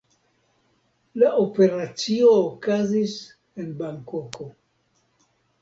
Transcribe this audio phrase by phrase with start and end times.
[1.23, 3.15] La operacio okazis
[3.65, 4.49] en Bankoko.